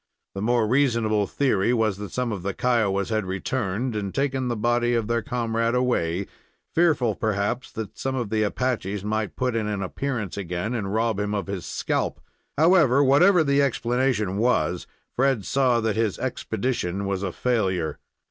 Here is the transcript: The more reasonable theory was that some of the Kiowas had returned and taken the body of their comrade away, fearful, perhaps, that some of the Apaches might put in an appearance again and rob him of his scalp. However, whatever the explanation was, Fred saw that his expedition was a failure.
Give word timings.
The 0.33 0.41
more 0.41 0.67
reasonable 0.67 1.27
theory 1.27 1.73
was 1.75 1.97
that 1.97 2.09
some 2.09 2.31
of 2.31 2.41
the 2.41 2.55
Kiowas 2.55 3.09
had 3.09 3.23
returned 3.23 3.95
and 3.95 4.15
taken 4.15 4.47
the 4.47 4.55
body 4.55 4.95
of 4.95 5.05
their 5.05 5.21
comrade 5.21 5.75
away, 5.75 6.25
fearful, 6.73 7.13
perhaps, 7.13 7.71
that 7.73 7.99
some 7.99 8.15
of 8.15 8.31
the 8.31 8.41
Apaches 8.41 9.03
might 9.03 9.35
put 9.35 9.55
in 9.55 9.67
an 9.67 9.83
appearance 9.83 10.37
again 10.37 10.73
and 10.73 10.91
rob 10.91 11.19
him 11.19 11.35
of 11.35 11.45
his 11.45 11.67
scalp. 11.67 12.19
However, 12.57 13.03
whatever 13.03 13.43
the 13.43 13.61
explanation 13.61 14.37
was, 14.37 14.87
Fred 15.15 15.45
saw 15.45 15.79
that 15.81 15.95
his 15.97 16.17
expedition 16.17 17.05
was 17.05 17.21
a 17.21 17.31
failure. 17.31 17.99